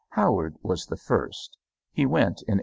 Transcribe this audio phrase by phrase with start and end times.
[0.13, 1.55] Howard was the first.
[1.91, 2.59] He went in 1879.